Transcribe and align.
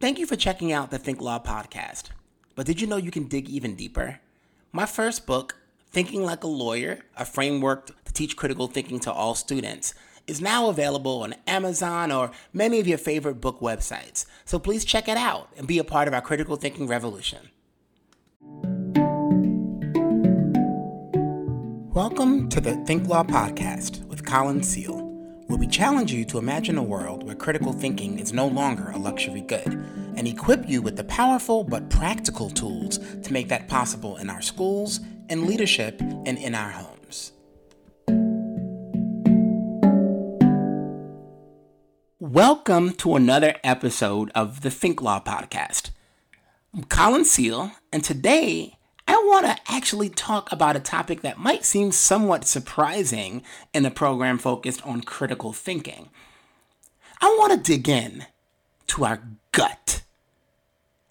Thank 0.00 0.18
you 0.18 0.24
for 0.24 0.34
checking 0.34 0.72
out 0.72 0.90
the 0.90 0.98
Think 0.98 1.20
Law 1.20 1.38
podcast. 1.38 2.04
But 2.54 2.64
did 2.64 2.80
you 2.80 2.86
know 2.86 2.96
you 2.96 3.10
can 3.10 3.28
dig 3.28 3.50
even 3.50 3.74
deeper? 3.74 4.20
My 4.72 4.86
first 4.86 5.26
book, 5.26 5.56
Thinking 5.90 6.24
Like 6.24 6.42
a 6.42 6.46
Lawyer 6.46 7.00
A 7.18 7.26
Framework 7.26 7.88
to 8.06 8.12
Teach 8.14 8.34
Critical 8.34 8.66
Thinking 8.66 8.98
to 9.00 9.12
All 9.12 9.34
Students, 9.34 9.92
is 10.26 10.40
now 10.40 10.70
available 10.70 11.22
on 11.22 11.34
Amazon 11.46 12.10
or 12.10 12.30
many 12.50 12.80
of 12.80 12.88
your 12.88 12.96
favorite 12.96 13.42
book 13.42 13.60
websites. 13.60 14.24
So 14.46 14.58
please 14.58 14.86
check 14.86 15.06
it 15.06 15.18
out 15.18 15.50
and 15.58 15.66
be 15.66 15.78
a 15.78 15.84
part 15.84 16.08
of 16.08 16.14
our 16.14 16.22
critical 16.22 16.56
thinking 16.56 16.86
revolution. 16.86 17.50
Welcome 21.92 22.48
to 22.48 22.60
the 22.62 22.82
Think 22.86 23.06
Law 23.06 23.24
podcast 23.24 24.02
with 24.06 24.24
Colin 24.24 24.62
Seale 24.62 25.09
where 25.50 25.58
we 25.58 25.66
challenge 25.66 26.12
you 26.12 26.24
to 26.24 26.38
imagine 26.38 26.78
a 26.78 26.82
world 26.82 27.24
where 27.24 27.34
critical 27.34 27.72
thinking 27.72 28.20
is 28.20 28.32
no 28.32 28.46
longer 28.46 28.90
a 28.90 28.96
luxury 28.96 29.40
good 29.40 29.66
and 30.14 30.28
equip 30.28 30.68
you 30.68 30.80
with 30.80 30.96
the 30.96 31.02
powerful 31.02 31.64
but 31.64 31.90
practical 31.90 32.48
tools 32.48 32.98
to 32.98 33.32
make 33.32 33.48
that 33.48 33.66
possible 33.66 34.16
in 34.18 34.30
our 34.30 34.40
schools, 34.40 35.00
in 35.28 35.48
leadership, 35.48 36.00
and 36.00 36.38
in 36.38 36.54
our 36.54 36.70
homes. 36.70 37.32
Welcome 42.20 42.92
to 42.98 43.16
another 43.16 43.56
episode 43.64 44.30
of 44.36 44.60
the 44.60 44.70
Think 44.70 45.02
Law 45.02 45.18
Podcast. 45.18 45.90
I'm 46.72 46.84
Colin 46.84 47.24
Seale, 47.24 47.72
and 47.92 48.04
today 48.04 48.78
I 49.20 49.26
want 49.26 49.44
to 49.44 49.72
actually 49.72 50.08
talk 50.08 50.50
about 50.50 50.76
a 50.76 50.80
topic 50.80 51.20
that 51.20 51.38
might 51.38 51.66
seem 51.66 51.92
somewhat 51.92 52.46
surprising 52.46 53.42
in 53.74 53.84
a 53.84 53.90
program 53.90 54.38
focused 54.38 54.84
on 54.86 55.02
critical 55.02 55.52
thinking. 55.52 56.08
I 57.20 57.36
want 57.38 57.52
to 57.52 57.58
dig 57.58 57.86
in 57.86 58.24
to 58.88 59.04
our 59.04 59.22
gut, 59.52 60.04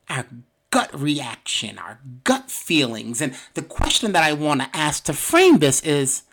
our 0.09 0.25
gut 0.71 0.89
reaction, 0.99 1.77
our 1.77 1.99
gut 2.23 2.49
feelings. 2.49 3.21
And 3.21 3.35
the 3.53 3.61
question 3.61 4.11
that 4.13 4.23
I 4.23 4.33
want 4.33 4.61
to 4.61 4.75
ask 4.75 5.03
to 5.03 5.13
frame 5.13 5.59
this 5.59 5.79
is 5.81 6.23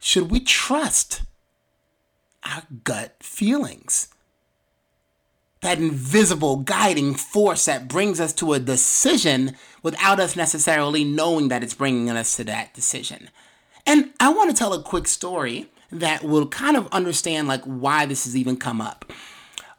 should 0.00 0.32
we 0.32 0.40
trust 0.40 1.22
our 2.42 2.64
gut 2.82 3.14
feelings? 3.20 4.08
That 5.62 5.78
invisible 5.78 6.56
guiding 6.56 7.14
force 7.14 7.66
that 7.66 7.88
brings 7.88 8.20
us 8.20 8.32
to 8.32 8.54
a 8.54 8.58
decision 8.58 9.56
without 9.82 10.18
us 10.18 10.36
necessarily 10.36 11.04
knowing 11.04 11.48
that 11.48 11.62
it's 11.62 11.74
bringing 11.74 12.08
us 12.10 12.36
to 12.36 12.44
that 12.44 12.72
decision. 12.74 13.28
And 13.86 14.10
I 14.20 14.32
want 14.32 14.50
to 14.50 14.56
tell 14.56 14.72
a 14.72 14.82
quick 14.82 15.06
story 15.06 15.70
that 15.92 16.24
will 16.24 16.46
kind 16.46 16.76
of 16.76 16.88
understand 16.92 17.48
like 17.48 17.62
why 17.64 18.06
this 18.06 18.24
has 18.24 18.36
even 18.36 18.56
come 18.56 18.80
up. 18.80 19.12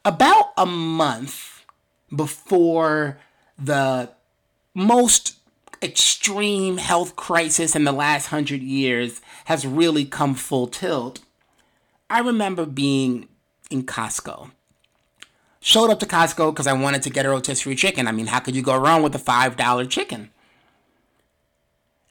About 0.06 0.52
a 0.58 0.66
month 0.66 1.66
before 2.16 3.18
the 3.58 4.12
most 4.74 5.38
extreme 5.82 6.78
health 6.78 7.16
crisis 7.16 7.76
in 7.76 7.86
the 7.86 7.92
last 7.92 8.28
hundred 8.28 8.62
years 8.62 9.22
has 9.46 9.66
really 9.66 10.06
come 10.06 10.36
full 10.36 10.68
tilt, 10.68 11.20
I 12.10 12.20
remember 12.20 12.66
being 12.66 13.28
in 13.70 13.84
Costco 13.84 14.52
Showed 15.64 15.92
up 15.92 16.00
to 16.00 16.08
Costco 16.08 16.52
because 16.52 16.66
I 16.66 16.74
wanted 16.74 17.04
to 17.04 17.12
get 17.12 17.26
a 17.26 17.30
rotisserie 17.30 17.76
chicken. 17.76 18.08
I 18.08 18.12
mean, 18.12 18.28
how 18.28 18.40
could 18.40 18.56
you 18.56 18.64
go 18.64 18.76
wrong 18.76 19.04
with 19.04 19.14
a 19.14 19.20
$5 19.20 19.90
chicken? 19.90 20.32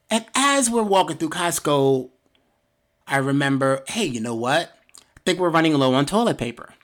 And 0.09 0.25
as 0.37 0.71
we're 0.71 0.85
walking 0.85 1.17
through 1.17 1.31
Costco, 1.31 2.11
I 3.09 3.17
remember, 3.17 3.83
hey, 3.89 4.05
you 4.05 4.21
know 4.21 4.37
what? 4.37 4.79
I 5.17 5.21
think 5.25 5.41
we're 5.41 5.51
running 5.51 5.75
low 5.75 5.95
on 5.95 6.07
toilet 6.07 6.39
paper. 6.39 6.75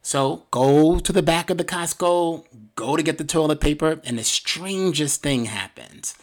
So 0.00 0.44
go 0.52 1.00
to 1.00 1.12
the 1.12 1.22
back 1.22 1.50
of 1.50 1.58
the 1.58 1.64
Costco, 1.64 2.44
go 2.76 2.96
to 2.96 3.02
get 3.02 3.18
the 3.18 3.24
toilet 3.24 3.60
paper, 3.60 4.00
and 4.04 4.16
the 4.16 4.24
strangest 4.24 5.22
thing 5.22 5.46
happens. 5.46 6.14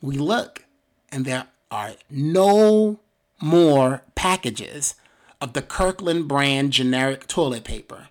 We 0.00 0.16
look, 0.16 0.64
and 1.12 1.26
there 1.26 1.46
are 1.70 1.92
no 2.10 3.00
more 3.40 4.02
packages 4.14 4.94
of 5.42 5.52
the 5.52 5.62
Kirkland 5.62 6.26
brand 6.26 6.72
generic 6.72 7.26
toilet 7.28 7.64
paper. 7.64 8.08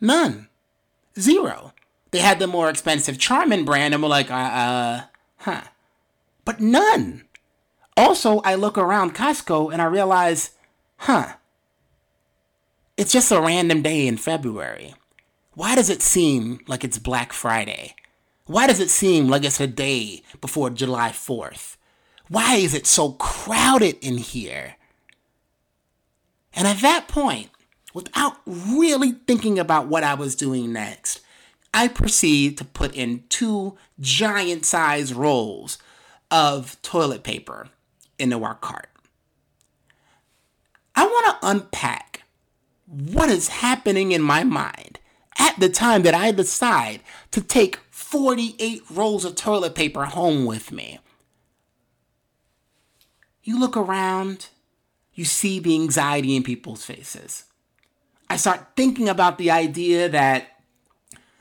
None. 0.00 0.48
Zero. 1.18 1.72
They 2.10 2.18
had 2.18 2.38
the 2.38 2.46
more 2.46 2.68
expensive 2.68 3.18
Charmin 3.18 3.64
brand 3.64 3.94
and 3.94 4.02
were 4.02 4.08
like, 4.08 4.30
uh, 4.30 4.34
uh, 4.34 5.00
huh. 5.38 5.62
But 6.44 6.60
none. 6.60 7.24
Also, 7.96 8.40
I 8.40 8.54
look 8.54 8.78
around 8.78 9.14
Costco 9.14 9.72
and 9.72 9.80
I 9.82 9.84
realize, 9.84 10.50
huh, 10.98 11.34
it's 12.96 13.12
just 13.12 13.32
a 13.32 13.40
random 13.40 13.82
day 13.82 14.06
in 14.06 14.16
February. 14.16 14.94
Why 15.54 15.74
does 15.74 15.90
it 15.90 16.02
seem 16.02 16.60
like 16.66 16.84
it's 16.84 16.98
Black 16.98 17.32
Friday? 17.32 17.94
Why 18.46 18.66
does 18.66 18.80
it 18.80 18.90
seem 18.90 19.28
like 19.28 19.44
it's 19.44 19.60
a 19.60 19.66
day 19.66 20.22
before 20.40 20.70
July 20.70 21.10
4th? 21.10 21.76
Why 22.28 22.56
is 22.56 22.74
it 22.74 22.86
so 22.86 23.12
crowded 23.12 23.96
in 24.00 24.18
here? 24.18 24.76
And 26.52 26.66
at 26.66 26.78
that 26.78 27.08
point, 27.08 27.50
without 27.94 28.36
really 28.46 29.12
thinking 29.26 29.58
about 29.58 29.86
what 29.86 30.04
I 30.04 30.14
was 30.14 30.34
doing 30.34 30.72
next, 30.72 31.20
I 31.72 31.88
proceeded 31.88 32.58
to 32.58 32.64
put 32.64 32.94
in 32.94 33.24
two 33.28 33.76
giant 34.00 34.64
size 34.64 35.14
rolls 35.14 35.78
of 36.30 36.80
toilet 36.82 37.22
paper 37.22 37.68
into 38.18 38.42
our 38.44 38.54
cart. 38.54 38.88
I 40.94 41.04
want 41.04 41.40
to 41.40 41.48
unpack 41.48 42.22
what 42.86 43.30
is 43.30 43.48
happening 43.48 44.12
in 44.12 44.22
my 44.22 44.44
mind 44.44 44.98
at 45.38 45.58
the 45.58 45.68
time 45.68 46.02
that 46.02 46.14
I 46.14 46.32
decide 46.32 47.00
to 47.30 47.40
take 47.40 47.78
48 47.90 48.82
rolls 48.90 49.24
of 49.24 49.36
toilet 49.36 49.74
paper 49.74 50.04
home 50.04 50.44
with 50.44 50.72
me. 50.72 50.98
You 53.42 53.58
look 53.58 53.76
around, 53.76 54.48
you 55.14 55.24
see 55.24 55.60
the 55.60 55.74
anxiety 55.74 56.36
in 56.36 56.42
people's 56.42 56.84
faces. 56.84 57.44
I 58.30 58.36
start 58.36 58.76
thinking 58.76 59.08
about 59.08 59.38
the 59.38 59.50
idea 59.50 60.08
that 60.08 60.62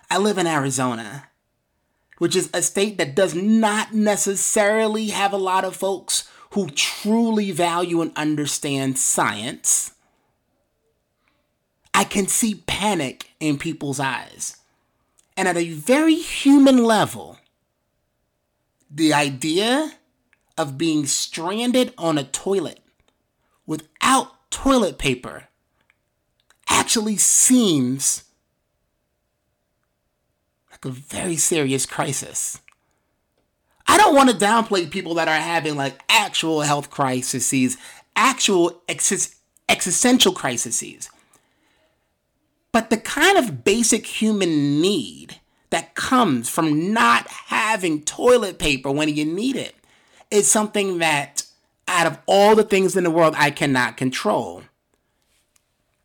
I 0.09 0.17
live 0.17 0.39
in 0.39 0.47
Arizona, 0.47 1.29
which 2.17 2.35
is 2.35 2.49
a 2.51 2.63
state 2.63 2.97
that 2.97 3.13
does 3.13 3.35
not 3.35 3.93
necessarily 3.93 5.09
have 5.09 5.31
a 5.31 5.37
lot 5.37 5.63
of 5.63 5.75
folks 5.75 6.27
who 6.53 6.67
truly 6.71 7.51
value 7.51 8.01
and 8.01 8.11
understand 8.15 8.97
science. 8.97 9.93
I 11.93 12.05
can 12.05 12.25
see 12.25 12.63
panic 12.65 13.29
in 13.39 13.59
people's 13.59 13.99
eyes. 13.99 14.57
And 15.37 15.47
at 15.47 15.57
a 15.57 15.71
very 15.71 16.15
human 16.15 16.83
level, 16.83 17.37
the 18.89 19.13
idea 19.13 19.91
of 20.57 20.79
being 20.79 21.05
stranded 21.05 21.93
on 21.99 22.17
a 22.17 22.23
toilet 22.23 22.79
without 23.67 24.49
toilet 24.49 24.97
paper 24.97 25.48
actually 26.89 27.17
seems 27.17 28.23
like 30.71 30.83
a 30.85 30.89
very 30.89 31.35
serious 31.35 31.85
crisis. 31.85 32.61
I 33.85 33.95
don't 33.95 34.15
want 34.15 34.31
to 34.31 34.35
downplay 34.35 34.89
people 34.89 35.13
that 35.13 35.27
are 35.27 35.35
having 35.35 35.75
like 35.75 36.01
actual 36.09 36.61
health 36.61 36.89
crises, 36.89 37.77
actual 38.15 38.81
ex- 38.89 39.35
existential 39.69 40.33
crises. 40.33 41.11
But 42.71 42.89
the 42.89 42.97
kind 42.97 43.37
of 43.37 43.63
basic 43.63 44.07
human 44.07 44.81
need 44.81 45.39
that 45.69 45.93
comes 45.93 46.49
from 46.49 46.91
not 46.91 47.27
having 47.27 48.01
toilet 48.01 48.57
paper 48.57 48.89
when 48.89 49.09
you 49.09 49.25
need 49.25 49.57
it 49.57 49.75
is 50.31 50.49
something 50.49 50.97
that, 50.97 51.43
out 51.87 52.07
of 52.07 52.17
all 52.25 52.55
the 52.55 52.63
things 52.63 52.97
in 52.97 53.03
the 53.03 53.11
world, 53.11 53.35
I 53.37 53.51
cannot 53.51 53.95
control 53.95 54.63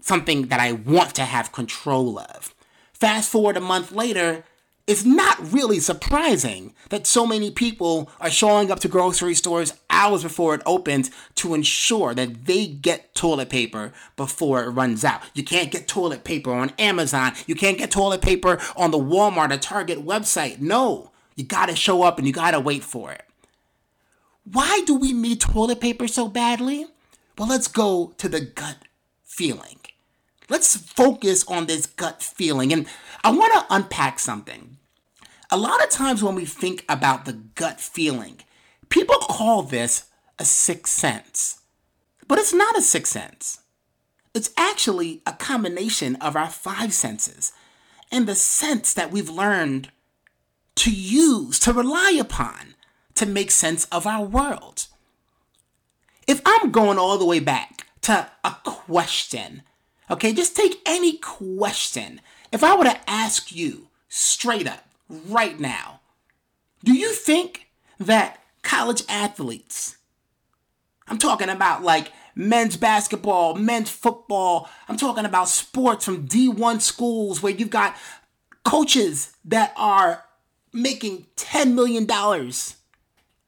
something 0.04 0.48
that 0.48 0.60
I 0.60 0.72
want 0.72 1.15
to 1.15 1.25
have 1.25 1.53
control 1.53 2.19
of. 2.19 2.54
Fast 2.92 3.31
forward 3.31 3.56
a 3.56 3.61
month 3.61 3.90
later, 3.90 4.44
it's 4.87 5.05
not 5.05 5.52
really 5.52 5.81
surprising 5.81 6.75
that 6.90 7.06
so 7.06 7.26
many 7.26 7.50
people 7.50 8.11
are 8.20 8.31
showing 8.31 8.70
up 8.70 8.81
to 8.81 8.88
grocery 8.88 9.34
stores 9.34 9.73
hours 9.88 10.23
before 10.23 10.55
it 10.55 10.61
opens 10.67 11.11
to 11.37 11.55
ensure 11.55 12.12
that 12.14 12.44
they 12.44 12.67
get 12.67 13.14
toilet 13.14 13.49
paper 13.49 13.93
before 14.17 14.62
it 14.62 14.69
runs 14.69 15.02
out. 15.02 15.23
You 15.32 15.43
can't 15.43 15.70
get 15.70 15.88
toilet 15.88 16.23
paper 16.23 16.52
on 16.52 16.73
Amazon. 16.79 17.32
You 17.46 17.55
can't 17.55 17.79
get 17.79 17.90
toilet 17.90 18.20
paper 18.20 18.61
on 18.76 18.90
the 18.90 18.99
Walmart 18.99 19.52
or 19.52 19.56
Target 19.56 20.05
website. 20.05 20.61
No, 20.61 21.12
you 21.34 21.44
gotta 21.44 21.75
show 21.75 22.02
up 22.02 22.19
and 22.19 22.26
you 22.26 22.34
gotta 22.34 22.61
wait 22.61 22.84
for 22.84 23.11
it. 23.11 23.23
Why 24.44 24.82
do 24.84 24.94
we 24.96 25.14
need 25.14 25.40
toilet 25.40 25.81
paper 25.81 26.06
so 26.06 26.29
badly? 26.29 26.87
Well, 27.38 27.49
let's 27.49 27.69
go 27.69 28.12
to 28.19 28.29
the 28.29 28.40
gut 28.40 28.76
feeling. 29.25 29.79
Let's 30.49 30.76
focus 30.76 31.44
on 31.49 31.67
this 31.67 31.87
gut 31.87 32.23
feeling. 32.23 32.73
And 32.73 32.87
I 33.23 33.31
want 33.31 33.52
to 33.55 33.75
unpack 33.75 34.19
something. 34.19 34.76
A 35.50 35.56
lot 35.56 35.82
of 35.82 35.91
times 35.91 36.23
when 36.23 36.35
we 36.35 36.44
think 36.44 36.85
about 36.88 37.25
the 37.25 37.32
gut 37.32 37.81
feeling, 37.81 38.38
people 38.88 39.17
call 39.17 39.62
this 39.62 40.05
a 40.38 40.44
sixth 40.44 40.93
sense. 40.93 41.61
But 42.26 42.38
it's 42.38 42.52
not 42.52 42.76
a 42.76 42.82
sixth 42.82 43.12
sense. 43.12 43.61
it's 44.35 44.50
actually 44.56 45.23
a 45.26 45.32
combination 45.32 46.17
of 46.17 46.35
our 46.37 46.50
five 46.50 46.93
senses 46.93 47.52
and 48.11 48.26
the 48.26 48.35
sense 48.35 48.93
that 48.93 49.12
we've 49.12 49.31
learned 49.31 49.91
to 50.75 50.91
use, 50.91 51.58
to 51.61 51.73
rely 51.73 52.17
upon, 52.19 52.75
to 53.14 53.25
make 53.26 53.50
sense 53.52 53.85
of 53.87 54.06
our 54.06 54.25
world. 54.25 54.88
If 56.26 56.43
I'm 56.44 56.73
going 56.73 56.99
all 56.99 57.17
the 57.17 57.25
way 57.25 57.38
back 57.38 57.87
to 58.02 58.29
a 58.43 58.56
question, 58.64 59.62
okay, 60.11 60.33
just 60.33 60.56
take 60.56 60.81
any 60.87 61.17
question. 61.19 62.21
If 62.53 62.62
I 62.62 62.77
were 62.77 62.85
to 62.85 63.11
ask 63.11 63.55
you 63.55 63.89
straight 64.09 64.67
up 64.67 64.87
right 65.09 65.59
now, 65.59 66.01
do 66.85 66.93
you 66.93 67.12
think 67.12 67.69
that 67.99 68.41
college 68.62 69.03
athletes, 69.09 69.97
I'm 71.09 71.19
talking 71.19 71.49
about 71.49 71.83
like 71.83 72.12
men's 72.35 72.77
basketball, 72.77 73.55
men's 73.55 73.91
football. 73.91 74.69
I'm 74.89 74.97
talking 74.97 75.25
about 75.25 75.49
sports 75.49 76.05
from 76.05 76.27
D1 76.27 76.81
schools 76.81 77.43
where 77.43 77.53
you've 77.53 77.71
got 77.71 77.97
coaches 78.65 79.37
that 79.45 79.73
are 79.77 80.25
making 80.73 81.27
$10 81.37 81.75
million 81.75 82.06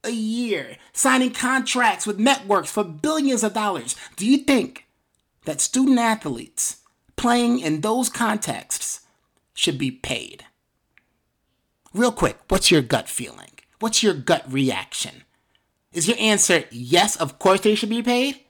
a 0.04 0.10
year, 0.10 0.76
signing 0.92 1.32
contracts 1.32 2.06
with 2.06 2.18
networks 2.18 2.70
for 2.70 2.84
billions 2.84 3.42
of 3.42 3.54
dollars. 3.54 3.96
Do 4.16 4.26
you 4.26 4.38
think 4.38 4.85
that 5.46 5.60
student 5.60 5.98
athletes 5.98 6.82
playing 7.16 7.60
in 7.60 7.80
those 7.80 8.08
contexts 8.08 9.00
should 9.54 9.78
be 9.78 9.90
paid? 9.90 10.44
Real 11.94 12.12
quick, 12.12 12.38
what's 12.48 12.70
your 12.70 12.82
gut 12.82 13.08
feeling? 13.08 13.52
What's 13.80 14.02
your 14.02 14.14
gut 14.14 14.44
reaction? 14.52 15.24
Is 15.92 16.06
your 16.06 16.18
answer 16.20 16.64
yes, 16.70 17.16
of 17.16 17.38
course 17.38 17.62
they 17.62 17.74
should 17.74 17.88
be 17.88 18.02
paid? 18.02 18.40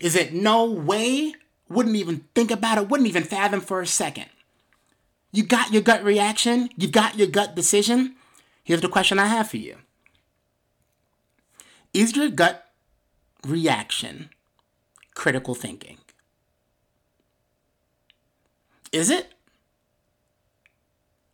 Is 0.00 0.16
it 0.16 0.34
no 0.34 0.64
way? 0.64 1.34
Wouldn't 1.68 1.94
even 1.94 2.24
think 2.34 2.50
about 2.50 2.78
it, 2.78 2.88
wouldn't 2.88 3.08
even 3.08 3.22
fathom 3.22 3.60
for 3.60 3.80
a 3.80 3.86
second. 3.86 4.26
You 5.30 5.44
got 5.44 5.72
your 5.72 5.82
gut 5.82 6.02
reaction? 6.02 6.68
You 6.76 6.88
got 6.88 7.16
your 7.16 7.28
gut 7.28 7.54
decision? 7.54 8.16
Here's 8.64 8.80
the 8.80 8.88
question 8.88 9.18
I 9.18 9.26
have 9.26 9.48
for 9.48 9.56
you 9.56 9.76
Is 11.94 12.16
your 12.16 12.28
gut 12.28 12.66
reaction 13.46 14.30
critical 15.14 15.54
thinking? 15.54 15.98
Is 18.92 19.10
it? 19.10 19.32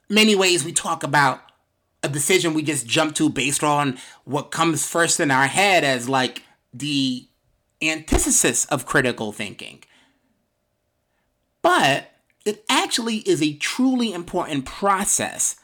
Many 0.09 0.35
ways 0.35 0.65
we 0.65 0.73
talk 0.73 1.03
about 1.03 1.41
a 2.03 2.09
decision 2.09 2.55
we 2.55 2.63
just 2.63 2.87
jump 2.87 3.15
to 3.17 3.29
based 3.29 3.65
on 3.65 3.99
what 4.25 4.51
comes 4.51 4.87
first 4.87 5.21
in 5.21 5.31
our 5.31 5.47
head 5.47 5.85
as 5.85 6.09
like 6.09 6.43
the 6.73 7.27
antithesis 7.83 8.65
of 8.67 8.87
critical 8.87 9.33
thinking. 9.33 9.83
But 11.63 12.11
it 12.45 12.65
actually 12.69 13.17
is 13.19 13.43
a 13.43 13.55
truly 13.55 14.13
important 14.13 14.65
process 14.65 15.57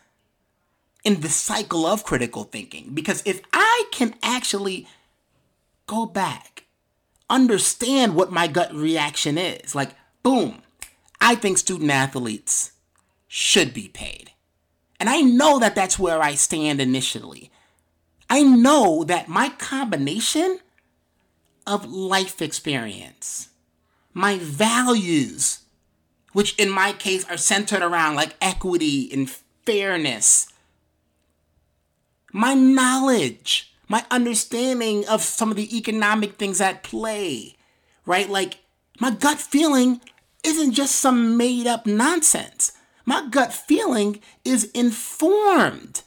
in 1.05 1.21
the 1.21 1.29
cycle 1.29 1.87
of 1.87 2.05
critical 2.05 2.45
thinking. 2.45 2.91
Because 2.93 3.23
if 3.25 3.41
I 3.53 3.85
can 3.93 4.15
actually 4.23 4.89
go 5.87 6.07
back, 6.07 6.64
understand 7.35 8.15
what 8.15 8.31
my 8.31 8.47
gut 8.47 8.73
reaction 8.73 9.37
is, 9.37 9.75
like, 9.75 9.91
boom, 10.23 10.63
I 11.21 11.35
think 11.35 11.59
student 11.59 11.91
athletes 11.91 12.71
should 13.27 13.75
be 13.75 13.89
paid. 13.89 14.31
And 15.01 15.11
I 15.11 15.21
know 15.21 15.59
that 15.59 15.75
that's 15.75 15.99
where 15.99 16.23
I 16.23 16.37
stand 16.37 16.81
initially. 16.81 17.51
I 18.31 18.43
know 18.43 19.03
that 19.05 19.29
my 19.29 19.49
combination 19.49 20.61
of 21.67 21.91
life 21.91 22.41
experience, 22.41 23.49
my 24.13 24.39
values, 24.39 25.61
which 26.33 26.57
in 26.57 26.71
my 26.71 26.93
case 26.93 27.29
are 27.29 27.37
centered 27.37 27.83
around 27.83 28.15
like 28.15 28.37
equity 28.41 29.13
and 29.13 29.29
fairness, 29.67 30.53
my 32.33 32.55
knowledge, 32.55 33.74
my 33.89 34.05
understanding 34.11 35.07
of 35.07 35.23
some 35.23 35.51
of 35.51 35.57
the 35.57 35.77
economic 35.77 36.35
things 36.35 36.61
at 36.61 36.83
play, 36.83 37.57
right? 38.07 38.29
Like 38.29 38.59
my 39.01 39.11
gut 39.11 39.41
feeling 39.41 40.01
isn't 40.43 40.73
just 40.73 40.97
some 40.97 41.37
made 41.37 41.67
up 41.67 41.87
nonsense. 41.87 42.73
My 43.05 43.27
gut 43.29 43.53
feeling 43.53 44.21
is 44.45 44.65
informed 44.73 46.03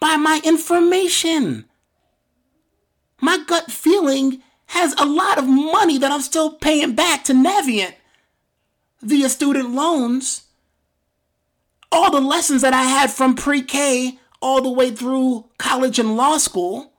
by 0.00 0.16
my 0.16 0.40
information 0.44 1.66
my 3.22 3.38
gut 3.46 3.70
feeling 3.70 4.42
has 4.66 4.94
a 4.98 5.06
lot 5.06 5.38
of 5.38 5.46
money 5.46 5.96
that 5.96 6.10
I'm 6.10 6.20
still 6.20 6.54
paying 6.54 6.96
back 6.96 7.22
to 7.24 7.32
Navient 7.32 7.94
via 9.00 9.28
student 9.28 9.70
loans. 9.70 10.42
All 11.92 12.10
the 12.10 12.20
lessons 12.20 12.62
that 12.62 12.74
I 12.74 12.82
had 12.82 13.10
from 13.12 13.36
pre 13.36 13.62
K 13.62 14.18
all 14.42 14.60
the 14.60 14.70
way 14.70 14.90
through 14.90 15.46
college 15.58 15.98
and 15.98 16.16
law 16.16 16.36
school. 16.36 16.92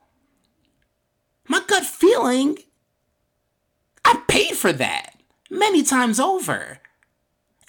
My 1.46 1.60
gut 1.66 1.84
feeling, 1.84 2.58
I 4.04 4.22
paid 4.26 4.56
for 4.56 4.72
that 4.72 5.16
many 5.50 5.82
times 5.82 6.18
over. 6.18 6.78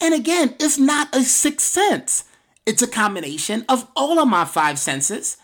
And 0.01 0.13
again, 0.13 0.56
it's 0.60 0.77
not 0.77 1.16
a 1.16 1.24
sixth 1.24 1.68
sense. 1.68 2.24
It's 2.66 2.81
a 2.81 2.88
combination 2.88 3.66
of 3.69 3.88
all 3.95 4.19
of 4.19 4.27
my 4.27 4.45
five 4.45 4.80
senses 4.80 5.38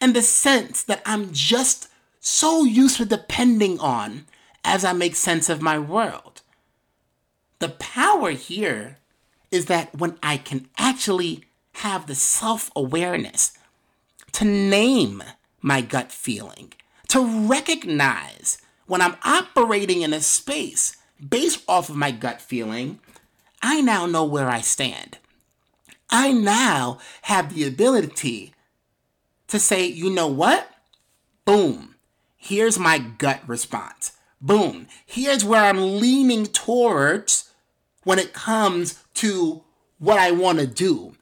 and 0.00 0.14
the 0.14 0.22
sense 0.22 0.82
that 0.84 1.02
I'm 1.04 1.32
just 1.32 1.88
so 2.20 2.64
used 2.64 2.96
to 2.96 3.04
depending 3.04 3.78
on 3.80 4.26
as 4.64 4.84
I 4.84 4.92
make 4.92 5.14
sense 5.14 5.48
of 5.48 5.60
my 5.60 5.78
world. 5.78 6.42
The 7.58 7.68
power 7.68 8.30
here 8.30 8.98
is 9.50 9.66
that 9.66 9.94
when 9.94 10.18
I 10.22 10.38
can 10.38 10.68
actually 10.78 11.44
have 11.74 12.06
the 12.06 12.14
self 12.14 12.70
awareness 12.74 13.52
to 14.34 14.44
name 14.44 15.22
my 15.62 15.80
gut 15.80 16.12
feeling, 16.12 16.72
to 17.08 17.46
recognize 17.46 18.58
when 18.86 19.00
I'm 19.00 19.16
operating 19.24 20.02
in 20.02 20.12
a 20.12 20.20
space 20.20 20.96
based 21.26 21.62
off 21.66 21.88
of 21.88 21.96
my 21.96 22.10
gut 22.10 22.40
feeling, 22.40 22.98
I 23.62 23.80
now 23.80 24.06
know 24.06 24.24
where 24.24 24.48
I 24.48 24.60
stand. 24.60 25.18
I 26.10 26.32
now 26.32 26.98
have 27.22 27.54
the 27.54 27.66
ability 27.66 28.52
to 29.48 29.58
say, 29.58 29.86
you 29.86 30.10
know 30.10 30.28
what? 30.28 30.68
Boom. 31.44 31.94
Here's 32.36 32.78
my 32.78 32.98
gut 32.98 33.40
response. 33.46 34.12
Boom. 34.40 34.86
Here's 35.06 35.44
where 35.44 35.64
I'm 35.64 35.98
leaning 36.00 36.46
towards 36.46 37.50
when 38.02 38.18
it 38.18 38.34
comes 38.34 39.02
to 39.14 39.62
what 39.98 40.18
I 40.18 40.30
want 40.32 40.58
to 40.58 40.66
do 40.66 41.14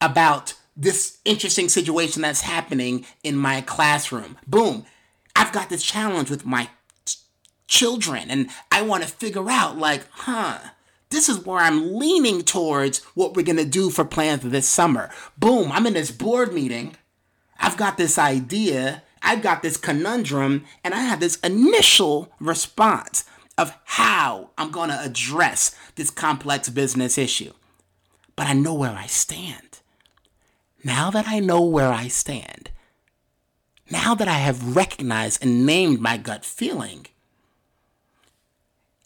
about 0.00 0.54
this 0.76 1.18
interesting 1.24 1.68
situation 1.68 2.22
that's 2.22 2.40
happening 2.40 3.04
in 3.22 3.36
my 3.36 3.60
classroom. 3.60 4.38
Boom. 4.46 4.84
I've 5.36 5.52
got 5.52 5.68
this 5.68 5.82
challenge 5.82 6.30
with 6.30 6.46
my 6.46 6.68
children 7.66 8.30
and 8.30 8.48
I 8.70 8.82
want 8.82 9.02
to 9.02 9.08
figure 9.08 9.48
out 9.50 9.78
like, 9.78 10.06
huh, 10.10 10.58
this 11.10 11.28
is 11.28 11.44
where 11.44 11.58
I'm 11.58 11.94
leaning 11.94 12.42
towards 12.42 12.98
what 13.14 13.34
we're 13.34 13.44
going 13.44 13.56
to 13.56 13.64
do 13.64 13.90
for 13.90 14.04
plans 14.04 14.42
this 14.42 14.68
summer. 14.68 15.10
Boom, 15.38 15.72
I'm 15.72 15.86
in 15.86 15.94
this 15.94 16.10
board 16.10 16.52
meeting. 16.52 16.96
I've 17.58 17.76
got 17.76 17.96
this 17.96 18.18
idea 18.18 19.02
I've 19.22 19.42
got 19.42 19.62
this 19.62 19.76
conundrum 19.76 20.64
and 20.82 20.94
I 20.94 21.02
have 21.02 21.20
this 21.20 21.36
initial 21.36 22.32
response 22.40 23.24
of 23.56 23.76
how 23.84 24.50
I'm 24.58 24.70
going 24.70 24.90
to 24.90 25.00
address 25.00 25.74
this 25.94 26.10
complex 26.10 26.68
business 26.68 27.16
issue. 27.16 27.52
But 28.34 28.48
I 28.48 28.54
know 28.54 28.74
where 28.74 28.92
I 28.92 29.06
stand. 29.06 29.71
Now 30.84 31.10
that 31.10 31.28
I 31.28 31.38
know 31.38 31.62
where 31.62 31.92
I 31.92 32.08
stand, 32.08 32.70
now 33.90 34.14
that 34.14 34.28
I 34.28 34.38
have 34.38 34.76
recognized 34.76 35.42
and 35.42 35.66
named 35.66 36.00
my 36.00 36.16
gut 36.16 36.44
feeling, 36.44 37.06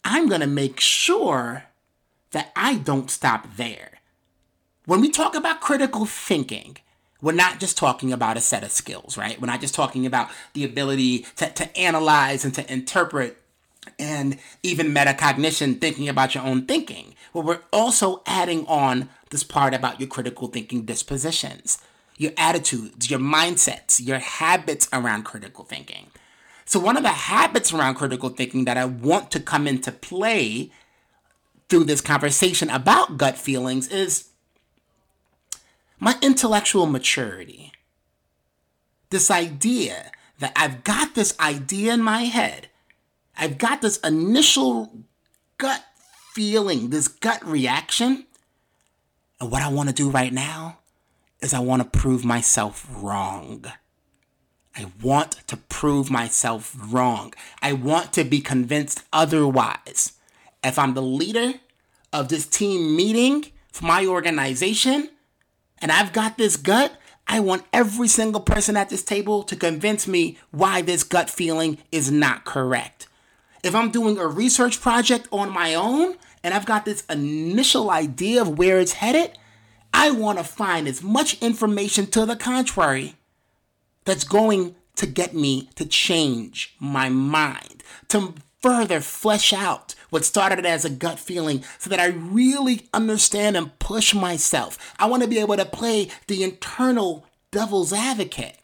I'm 0.03 0.27
going 0.27 0.41
to 0.41 0.47
make 0.47 0.79
sure 0.79 1.65
that 2.31 2.51
I 2.55 2.75
don't 2.75 3.11
stop 3.11 3.57
there. 3.57 3.99
When 4.85 5.01
we 5.01 5.09
talk 5.09 5.35
about 5.35 5.59
critical 5.59 6.05
thinking, 6.05 6.77
we're 7.21 7.33
not 7.33 7.59
just 7.59 7.77
talking 7.77 8.13
about 8.13 8.37
a 8.37 8.41
set 8.41 8.63
of 8.63 8.71
skills, 8.71 9.17
right? 9.17 9.39
We're 9.39 9.47
not 9.47 9.61
just 9.61 9.75
talking 9.75 10.05
about 10.05 10.29
the 10.53 10.63
ability 10.63 11.25
to, 11.37 11.49
to 11.49 11.77
analyze 11.77 12.45
and 12.45 12.53
to 12.55 12.71
interpret 12.71 13.41
and 13.97 14.37
even 14.63 14.93
metacognition, 14.93 15.79
thinking 15.79 16.09
about 16.09 16.35
your 16.35 16.43
own 16.43 16.65
thinking. 16.65 17.15
But 17.33 17.45
we're 17.45 17.61
also 17.71 18.21
adding 18.25 18.65
on 18.67 19.09
this 19.29 19.43
part 19.43 19.73
about 19.73 19.99
your 19.99 20.09
critical 20.09 20.47
thinking 20.47 20.83
dispositions, 20.85 21.77
your 22.17 22.31
attitudes, 22.37 23.09
your 23.09 23.19
mindsets, 23.19 24.05
your 24.05 24.19
habits 24.19 24.87
around 24.93 25.23
critical 25.23 25.65
thinking. 25.65 26.07
So, 26.65 26.79
one 26.79 26.97
of 26.97 27.03
the 27.03 27.09
habits 27.09 27.73
around 27.73 27.95
critical 27.95 28.29
thinking 28.29 28.65
that 28.65 28.77
I 28.77 28.85
want 28.85 29.31
to 29.31 29.39
come 29.39 29.67
into 29.67 29.91
play 29.91 30.71
through 31.69 31.85
this 31.85 32.01
conversation 32.01 32.69
about 32.69 33.17
gut 33.17 33.37
feelings 33.37 33.87
is 33.87 34.29
my 35.99 36.17
intellectual 36.21 36.85
maturity. 36.85 37.71
This 39.09 39.31
idea 39.31 40.11
that 40.39 40.53
I've 40.55 40.83
got 40.83 41.15
this 41.15 41.37
idea 41.39 41.93
in 41.93 42.01
my 42.01 42.23
head, 42.23 42.67
I've 43.37 43.57
got 43.57 43.81
this 43.81 43.97
initial 43.97 45.03
gut 45.57 45.83
feeling, 46.33 46.89
this 46.89 47.07
gut 47.07 47.45
reaction. 47.45 48.25
And 49.39 49.51
what 49.51 49.61
I 49.61 49.69
want 49.69 49.89
to 49.89 49.95
do 49.95 50.09
right 50.09 50.33
now 50.33 50.79
is 51.41 51.53
I 51.53 51.59
want 51.59 51.83
to 51.83 51.99
prove 51.99 52.25
myself 52.25 52.87
wrong. 52.91 53.65
I 54.75 54.85
want 55.01 55.47
to 55.47 55.57
prove 55.57 56.09
myself 56.09 56.75
wrong. 56.91 57.33
I 57.61 57.73
want 57.73 58.13
to 58.13 58.23
be 58.23 58.41
convinced 58.41 59.03
otherwise. 59.13 60.13
If 60.63 60.77
I'm 60.77 60.93
the 60.93 61.01
leader 61.01 61.53
of 62.13 62.29
this 62.29 62.45
team 62.47 62.95
meeting 62.95 63.45
for 63.71 63.85
my 63.85 64.05
organization 64.05 65.09
and 65.79 65.91
I've 65.91 66.13
got 66.13 66.37
this 66.37 66.57
gut, 66.57 66.93
I 67.27 67.39
want 67.39 67.65
every 67.73 68.07
single 68.07 68.41
person 68.41 68.77
at 68.77 68.89
this 68.89 69.03
table 69.03 69.43
to 69.43 69.55
convince 69.55 70.07
me 70.07 70.37
why 70.51 70.81
this 70.81 71.03
gut 71.03 71.29
feeling 71.29 71.77
is 71.91 72.11
not 72.11 72.45
correct. 72.45 73.07
If 73.63 73.75
I'm 73.75 73.91
doing 73.91 74.17
a 74.17 74.27
research 74.27 74.81
project 74.81 75.27
on 75.31 75.51
my 75.51 75.73
own 75.73 76.15
and 76.43 76.53
I've 76.53 76.65
got 76.65 76.85
this 76.85 77.03
initial 77.09 77.89
idea 77.89 78.41
of 78.41 78.57
where 78.57 78.79
it's 78.79 78.93
headed, 78.93 79.37
I 79.93 80.11
want 80.11 80.37
to 80.37 80.43
find 80.43 80.87
as 80.87 81.01
much 81.01 81.41
information 81.41 82.07
to 82.07 82.25
the 82.25 82.35
contrary 82.35 83.15
that's 84.05 84.23
going 84.23 84.75
to 84.95 85.05
get 85.05 85.33
me 85.33 85.69
to 85.75 85.85
change 85.85 86.75
my 86.79 87.09
mind, 87.09 87.83
to 88.09 88.33
further 88.61 89.01
flesh 89.01 89.53
out 89.53 89.95
what 90.09 90.25
started 90.25 90.65
as 90.65 90.85
a 90.85 90.89
gut 90.89 91.19
feeling 91.19 91.63
so 91.77 91.89
that 91.89 91.99
I 91.99 92.07
really 92.07 92.87
understand 92.93 93.57
and 93.57 93.77
push 93.79 94.13
myself. 94.13 94.95
I 94.99 95.05
want 95.05 95.23
to 95.23 95.29
be 95.29 95.39
able 95.39 95.57
to 95.57 95.65
play 95.65 96.09
the 96.27 96.43
internal 96.43 97.25
devil's 97.51 97.93
advocate 97.93 98.57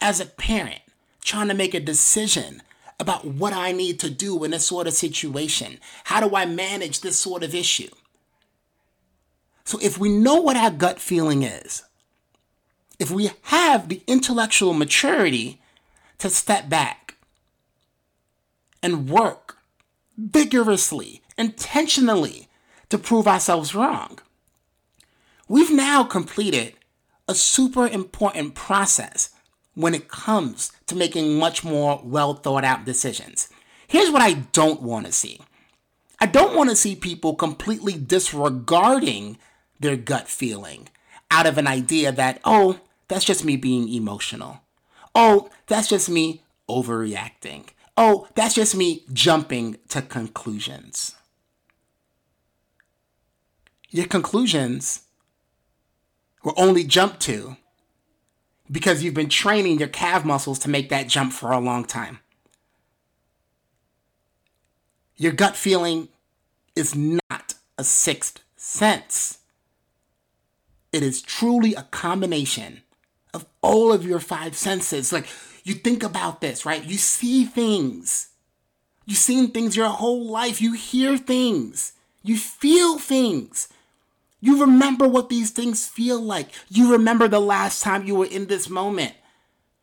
as 0.00 0.20
a 0.20 0.26
parent 0.26 0.80
trying 1.24 1.48
to 1.48 1.54
make 1.54 1.74
a 1.74 1.80
decision 1.80 2.62
about 3.02 3.24
what 3.24 3.52
I 3.52 3.72
need 3.72 3.98
to 4.00 4.08
do 4.08 4.44
in 4.44 4.52
this 4.52 4.64
sort 4.64 4.86
of 4.86 4.94
situation. 4.94 5.80
How 6.04 6.26
do 6.26 6.36
I 6.36 6.46
manage 6.46 7.00
this 7.00 7.18
sort 7.18 7.42
of 7.42 7.52
issue? 7.52 7.90
So, 9.64 9.78
if 9.82 9.98
we 9.98 10.08
know 10.08 10.36
what 10.36 10.56
our 10.56 10.70
gut 10.70 11.00
feeling 11.00 11.42
is, 11.42 11.82
if 13.00 13.10
we 13.10 13.32
have 13.42 13.88
the 13.88 14.02
intellectual 14.06 14.72
maturity 14.72 15.60
to 16.18 16.30
step 16.30 16.68
back 16.68 17.16
and 18.82 19.10
work 19.10 19.58
vigorously, 20.16 21.22
intentionally 21.36 22.48
to 22.88 22.98
prove 22.98 23.26
ourselves 23.26 23.74
wrong, 23.74 24.20
we've 25.48 25.72
now 25.72 26.04
completed 26.04 26.74
a 27.26 27.34
super 27.34 27.88
important 27.88 28.54
process 28.54 29.30
when 29.74 29.94
it 29.94 30.08
comes 30.08 30.72
to 30.86 30.94
making 30.94 31.38
much 31.38 31.64
more 31.64 32.00
well 32.04 32.34
thought 32.34 32.64
out 32.64 32.84
decisions. 32.84 33.48
Here's 33.86 34.10
what 34.10 34.22
I 34.22 34.34
don't 34.52 34.82
want 34.82 35.06
to 35.06 35.12
see 35.12 35.40
I 36.20 36.26
don't 36.26 36.54
want 36.56 36.70
to 36.70 36.76
see 36.76 36.94
people 36.94 37.34
completely 37.34 37.94
disregarding 37.94 39.38
their 39.80 39.96
gut 39.96 40.28
feeling 40.28 40.88
out 41.32 41.46
of 41.46 41.58
an 41.58 41.66
idea 41.66 42.12
that, 42.12 42.40
oh, 42.44 42.78
that's 43.08 43.24
just 43.24 43.44
me 43.44 43.56
being 43.56 43.88
emotional. 43.88 44.60
Oh, 45.14 45.50
that's 45.66 45.88
just 45.88 46.08
me 46.08 46.42
overreacting. 46.68 47.66
Oh, 47.96 48.28
that's 48.34 48.54
just 48.54 48.76
me 48.76 49.04
jumping 49.12 49.78
to 49.88 50.00
conclusions. 50.00 51.16
Your 53.90 54.06
conclusions 54.06 55.02
were 56.44 56.54
only 56.56 56.84
jumped 56.84 57.20
to 57.22 57.56
because 58.72 59.04
you've 59.04 59.14
been 59.14 59.28
training 59.28 59.78
your 59.78 59.88
calf 59.88 60.24
muscles 60.24 60.58
to 60.60 60.70
make 60.70 60.88
that 60.88 61.06
jump 61.06 61.32
for 61.32 61.52
a 61.52 61.60
long 61.60 61.84
time. 61.84 62.20
Your 65.16 65.32
gut 65.32 65.54
feeling 65.54 66.08
is 66.74 66.96
not 66.96 67.54
a 67.76 67.84
sixth 67.84 68.42
sense. 68.56 69.38
It 70.90 71.02
is 71.02 71.20
truly 71.22 71.74
a 71.74 71.82
combination 71.82 72.82
of 73.34 73.44
all 73.60 73.92
of 73.92 74.06
your 74.06 74.18
five 74.18 74.56
senses. 74.56 75.12
Like 75.12 75.26
you 75.64 75.74
think 75.74 76.02
about 76.02 76.40
this, 76.40 76.64
right? 76.64 76.82
You 76.82 76.96
see 76.96 77.44
things. 77.44 78.30
You've 79.04 79.18
seen 79.18 79.50
things 79.50 79.76
your 79.76 79.88
whole 79.88 80.24
life. 80.24 80.62
You 80.62 80.72
hear 80.72 81.18
things. 81.18 81.92
You 82.22 82.36
feel 82.36 82.98
things. 82.98 83.68
You 84.44 84.60
remember 84.60 85.06
what 85.06 85.28
these 85.28 85.50
things 85.52 85.86
feel 85.86 86.20
like. 86.20 86.48
You 86.68 86.90
remember 86.90 87.28
the 87.28 87.40
last 87.40 87.80
time 87.80 88.04
you 88.04 88.16
were 88.16 88.26
in 88.26 88.46
this 88.48 88.68
moment. 88.68 89.14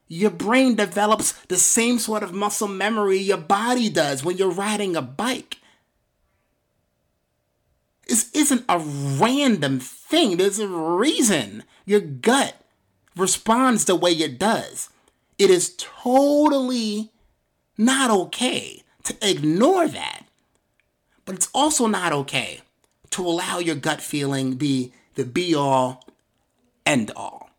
Your 0.10 0.32
brain 0.32 0.76
develops 0.76 1.32
the 1.46 1.58
same 1.58 1.98
sort 1.98 2.24
of 2.24 2.34
muscle 2.34 2.68
memory 2.68 3.20
your 3.20 3.38
body 3.38 3.90
does 3.90 4.22
when 4.22 4.36
you're 4.36 4.52
riding 4.52 4.98
a 4.98 5.02
bike. 5.02 5.60
This 8.10 8.30
isn't 8.34 8.66
a 8.68 8.80
random 8.80 9.80
thing. 9.80 10.36
There's 10.36 10.60
a 10.60 10.68
reason 10.68 11.64
your 11.86 12.02
gut 12.02 12.56
responds 13.16 13.86
the 13.86 13.96
way 13.96 14.12
it 14.12 14.38
does. 14.38 14.90
It 15.38 15.50
is 15.50 15.74
totally 15.78 17.12
not 17.78 18.12
okay 18.12 18.84
to 19.04 19.16
ignore 19.22 19.88
that. 19.88 20.26
But 21.24 21.36
it's 21.36 21.50
also 21.54 21.88
not 21.88 22.12
okay 22.12 22.60
to 23.12 23.26
allow 23.26 23.60
your 23.60 23.76
gut 23.76 24.02
feeling 24.02 24.56
be 24.56 24.94
the 25.16 25.26
be 25.26 25.56
all 25.56 26.06
end 26.86 27.12
all. 27.16 27.50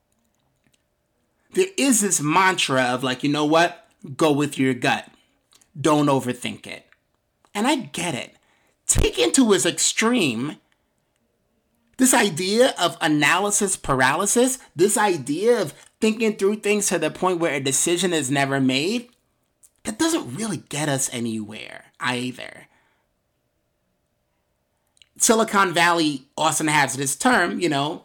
There 1.53 1.67
is 1.77 2.01
this 2.01 2.21
mantra 2.21 2.83
of 2.83 3.03
like, 3.03 3.23
you 3.23 3.31
know 3.31 3.45
what? 3.45 3.89
Go 4.17 4.33
with 4.33 4.59
your 4.59 4.75
gut. 4.75 5.09
Don't 5.79 6.07
overthink 6.07 6.67
it. 6.67 6.87
And 7.55 7.67
I 7.67 7.77
get 7.77 8.15
it. 8.15 8.37
Taken 8.87 9.33
to 9.33 9.53
its 9.53 9.67
extreme, 9.67 10.57
this 11.97 12.15
idea 12.15 12.75
of 12.81 12.97
analysis 13.01 13.77
paralysis, 13.77 14.59
this 14.75 14.97
idea 14.97 15.61
of 15.61 15.75
thinking 16.01 16.37
through 16.37 16.57
things 16.57 16.89
to 16.89 16.99
the 16.99 17.11
point 17.11 17.39
where 17.39 17.55
a 17.55 17.61
decision 17.61 18.13
is 18.13 18.31
never 18.31 18.61
made, 18.61 19.11
that 19.85 19.99
doesn't 19.99 20.35
really 20.35 20.59
get 20.69 20.89
us 20.89 21.11
anywhere 21.13 21.93
either. 22.01 22.69
Silicon 25.21 25.73
Valley 25.73 26.25
often 26.37 26.67
has 26.69 26.97
this 26.97 27.15
term, 27.15 27.61
you 27.61 27.69
know, 27.69 28.05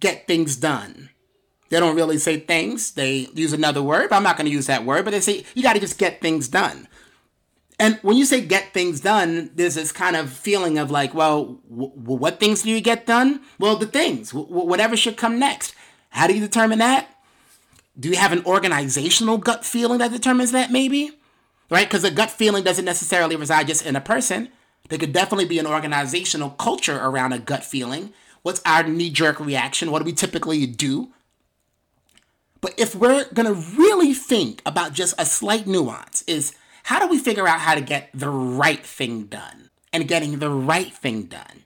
get 0.00 0.26
things 0.26 0.56
done. 0.56 1.10
They 1.70 1.80
don't 1.80 1.96
really 1.96 2.18
say 2.18 2.40
things. 2.40 2.92
They 2.92 3.28
use 3.34 3.52
another 3.52 3.82
word, 3.82 4.10
but 4.10 4.16
I'm 4.16 4.22
not 4.22 4.36
going 4.36 4.46
to 4.46 4.52
use 4.52 4.66
that 4.66 4.84
word, 4.84 5.04
but 5.04 5.12
they 5.12 5.20
say 5.20 5.44
you 5.54 5.62
got 5.62 5.74
to 5.74 5.80
just 5.80 5.98
get 5.98 6.20
things 6.20 6.48
done. 6.48 6.88
And 7.78 7.98
when 8.02 8.16
you 8.16 8.24
say 8.24 8.40
get 8.40 8.72
things 8.72 9.00
done, 9.00 9.50
there's 9.54 9.74
this 9.74 9.90
kind 9.90 10.14
of 10.14 10.30
feeling 10.30 10.78
of 10.78 10.90
like, 10.90 11.14
well, 11.14 11.58
w- 11.68 11.92
what 11.94 12.38
things 12.38 12.62
do 12.62 12.70
you 12.70 12.80
get 12.80 13.06
done? 13.06 13.40
Well, 13.58 13.76
the 13.76 13.86
things, 13.86 14.30
w- 14.30 14.46
whatever 14.48 14.96
should 14.96 15.16
come 15.16 15.38
next. 15.40 15.74
How 16.10 16.28
do 16.28 16.34
you 16.34 16.40
determine 16.40 16.78
that? 16.78 17.08
Do 17.98 18.08
you 18.08 18.16
have 18.16 18.32
an 18.32 18.44
organizational 18.44 19.38
gut 19.38 19.64
feeling 19.64 19.98
that 19.98 20.12
determines 20.12 20.52
that, 20.52 20.70
maybe? 20.70 21.12
Right? 21.70 21.88
Because 21.88 22.04
a 22.04 22.10
gut 22.10 22.30
feeling 22.30 22.62
doesn't 22.62 22.84
necessarily 22.84 23.34
reside 23.34 23.66
just 23.66 23.84
in 23.84 23.96
a 23.96 24.00
person. 24.00 24.50
There 24.88 24.98
could 24.98 25.12
definitely 25.12 25.46
be 25.46 25.58
an 25.58 25.66
organizational 25.66 26.50
culture 26.50 26.98
around 26.98 27.32
a 27.32 27.38
gut 27.38 27.64
feeling. 27.64 28.12
What's 28.42 28.60
our 28.66 28.82
knee 28.82 29.10
jerk 29.10 29.40
reaction? 29.40 29.90
What 29.90 30.00
do 30.00 30.04
we 30.04 30.12
typically 30.12 30.66
do? 30.66 31.08
But 32.60 32.74
if 32.78 32.94
we're 32.94 33.24
going 33.32 33.46
to 33.46 33.78
really 33.78 34.14
think 34.14 34.62
about 34.66 34.92
just 34.92 35.14
a 35.18 35.24
slight 35.24 35.66
nuance, 35.66 36.22
is 36.22 36.54
how 36.84 36.98
do 36.98 37.08
we 37.08 37.18
figure 37.18 37.48
out 37.48 37.60
how 37.60 37.74
to 37.74 37.80
get 37.80 38.10
the 38.12 38.28
right 38.28 38.84
thing 38.84 39.24
done? 39.24 39.70
And 39.92 40.08
getting 40.08 40.38
the 40.38 40.50
right 40.50 40.92
thing 40.92 41.24
done 41.24 41.64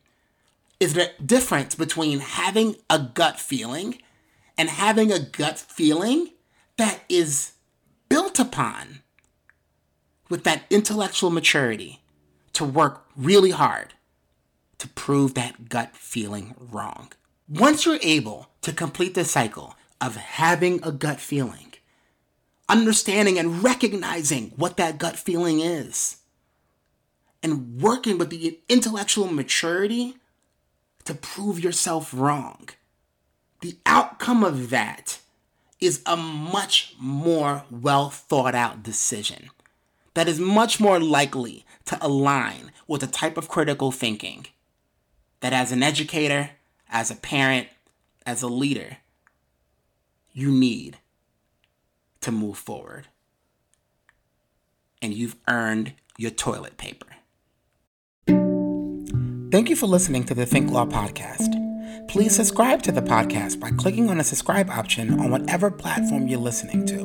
is 0.78 0.94
the 0.94 1.10
difference 1.24 1.74
between 1.74 2.20
having 2.20 2.76
a 2.88 2.98
gut 2.98 3.40
feeling 3.40 3.98
and 4.56 4.68
having 4.68 5.10
a 5.10 5.18
gut 5.18 5.58
feeling 5.58 6.30
that 6.76 7.00
is 7.08 7.52
built 8.08 8.38
upon 8.38 9.00
with 10.28 10.44
that 10.44 10.62
intellectual 10.70 11.30
maturity 11.30 12.00
to 12.58 12.64
work 12.64 13.04
really 13.14 13.52
hard 13.52 13.94
to 14.78 14.88
prove 14.88 15.34
that 15.34 15.68
gut 15.68 15.94
feeling 15.94 16.56
wrong. 16.58 17.12
Once 17.48 17.86
you're 17.86 18.00
able 18.02 18.48
to 18.62 18.72
complete 18.72 19.14
the 19.14 19.24
cycle 19.24 19.76
of 20.00 20.16
having 20.16 20.80
a 20.82 20.90
gut 20.90 21.20
feeling, 21.20 21.72
understanding 22.68 23.38
and 23.38 23.62
recognizing 23.62 24.50
what 24.56 24.76
that 24.76 24.98
gut 24.98 25.16
feeling 25.16 25.60
is, 25.60 26.16
and 27.44 27.80
working 27.80 28.18
with 28.18 28.30
the 28.30 28.58
intellectual 28.68 29.32
maturity 29.32 30.16
to 31.04 31.14
prove 31.14 31.62
yourself 31.62 32.12
wrong, 32.12 32.68
the 33.60 33.76
outcome 33.86 34.42
of 34.42 34.70
that 34.70 35.20
is 35.78 36.02
a 36.06 36.16
much 36.16 36.96
more 36.98 37.62
well 37.70 38.10
thought 38.10 38.56
out 38.56 38.82
decision 38.82 39.48
that 40.18 40.28
is 40.28 40.40
much 40.40 40.80
more 40.80 40.98
likely 40.98 41.64
to 41.84 41.96
align 42.04 42.72
with 42.88 43.02
the 43.02 43.06
type 43.06 43.36
of 43.36 43.48
critical 43.48 43.92
thinking 43.92 44.46
that 45.40 45.52
as 45.52 45.70
an 45.70 45.80
educator, 45.80 46.50
as 46.90 47.10
a 47.10 47.14
parent, 47.14 47.68
as 48.26 48.42
a 48.42 48.48
leader, 48.48 48.96
you 50.32 50.50
need 50.50 50.98
to 52.20 52.32
move 52.32 52.58
forward. 52.58 53.06
And 55.00 55.14
you've 55.14 55.36
earned 55.46 55.92
your 56.16 56.32
toilet 56.32 56.76
paper. 56.76 57.06
Thank 59.52 59.70
you 59.70 59.76
for 59.76 59.86
listening 59.86 60.24
to 60.24 60.34
the 60.34 60.44
Think 60.44 60.72
Law 60.72 60.86
Podcast. 60.86 61.54
Please 62.08 62.34
subscribe 62.34 62.82
to 62.82 62.90
the 62.90 63.02
podcast 63.02 63.60
by 63.60 63.70
clicking 63.70 64.10
on 64.10 64.18
the 64.18 64.24
subscribe 64.24 64.68
option 64.68 65.20
on 65.20 65.30
whatever 65.30 65.70
platform 65.70 66.26
you're 66.26 66.40
listening 66.40 66.84
to. 66.86 66.97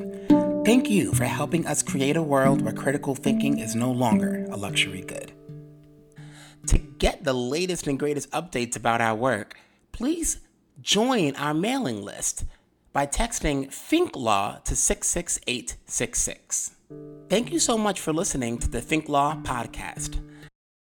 Thank 0.66 0.90
you 0.90 1.12
for 1.12 1.26
helping 1.26 1.68
us 1.68 1.84
create 1.84 2.16
a 2.16 2.24
world 2.24 2.62
where 2.62 2.72
critical 2.72 3.16
thinking 3.16 3.60
is 3.60 3.76
no 3.76 3.92
longer 3.92 4.46
a 4.50 4.56
luxury 4.56 5.02
good. 5.02 5.34
To 6.68 6.78
get 6.78 7.26
the 7.26 7.34
latest 7.34 7.86
and 7.86 8.00
greatest 8.00 8.32
updates 8.32 8.78
about 8.78 9.02
our 9.02 9.14
work, 9.14 9.58
please 9.92 10.40
join 10.82 11.36
our 11.36 11.54
mailing 11.54 12.02
list 12.02 12.46
by 12.94 13.06
texting 13.06 13.74
Think 13.74 14.16
Law 14.16 14.60
to 14.64 14.74
66866. 14.74 16.72
Thank 17.28 17.52
you 17.52 17.60
so 17.60 17.78
much 17.78 18.00
for 18.00 18.14
listening 18.14 18.58
to 18.60 18.70
the 18.70 18.80
Think 18.80 19.10
Law 19.10 19.36
podcast. 19.44 20.22